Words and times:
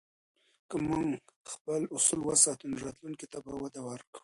که 0.69 0.75
موږ 0.87 1.07
خپل 1.53 1.81
اصول 1.95 2.19
وساتو، 2.23 2.63
نو 2.71 2.75
راتلونکي 2.85 3.25
ته 3.31 3.37
به 3.45 3.51
وده 3.63 3.79
ورکوو. 3.89 4.19